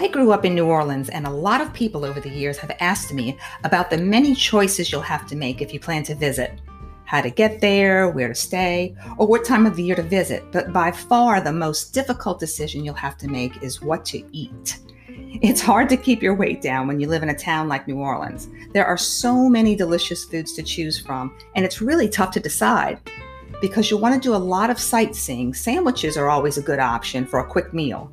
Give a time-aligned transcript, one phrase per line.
[0.00, 2.74] I grew up in New Orleans, and a lot of people over the years have
[2.80, 6.58] asked me about the many choices you'll have to make if you plan to visit
[7.04, 10.42] how to get there, where to stay, or what time of the year to visit.
[10.52, 14.78] But by far, the most difficult decision you'll have to make is what to eat.
[15.06, 17.98] It's hard to keep your weight down when you live in a town like New
[17.98, 18.48] Orleans.
[18.72, 23.00] There are so many delicious foods to choose from, and it's really tough to decide.
[23.60, 27.26] Because you'll want to do a lot of sightseeing, sandwiches are always a good option
[27.26, 28.10] for a quick meal.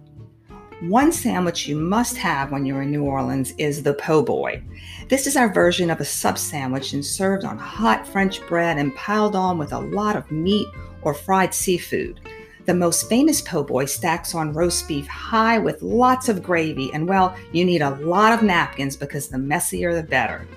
[0.81, 4.61] One sandwich you must have when you're in New Orleans is the po' boy.
[5.07, 8.95] This is our version of a sub sandwich and served on hot French bread and
[8.95, 10.67] piled on with a lot of meat
[11.01, 12.19] or fried seafood.
[12.67, 17.09] The most famous po' boy stacks on roast beef high with lots of gravy, and
[17.09, 20.47] well, you need a lot of napkins because the messier the better.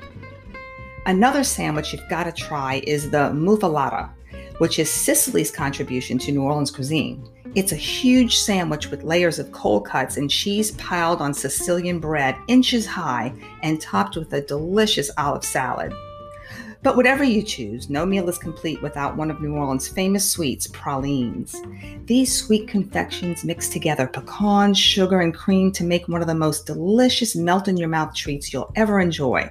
[1.06, 4.10] Another sandwich you've got to try is the muffaletta,
[4.58, 7.26] which is Sicily's contribution to New Orleans cuisine.
[7.56, 12.36] It's a huge sandwich with layers of cold cuts and cheese piled on Sicilian bread,
[12.46, 13.34] inches high,
[13.64, 15.92] and topped with a delicious olive salad.
[16.84, 20.68] But whatever you choose, no meal is complete without one of New Orleans' famous sweets,
[20.68, 21.60] pralines.
[22.06, 26.66] These sweet confections mix together pecans, sugar, and cream to make one of the most
[26.66, 29.50] delicious melt in your mouth treats you'll ever enjoy.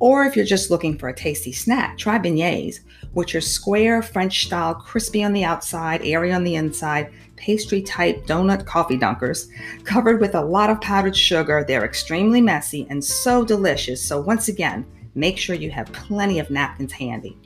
[0.00, 2.80] Or if you're just looking for a tasty snack, try beignets,
[3.12, 8.26] which are square French style, crispy on the outside, airy on the inside, pastry type
[8.26, 9.48] donut coffee dunkers.
[9.84, 14.02] Covered with a lot of powdered sugar, they're extremely messy and so delicious.
[14.02, 17.38] So, once again, make sure you have plenty of napkins handy.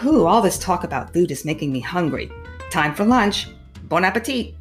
[0.00, 2.30] Whew, all this talk about food is making me hungry.
[2.70, 3.48] Time for lunch.
[3.84, 4.54] Bon appetit!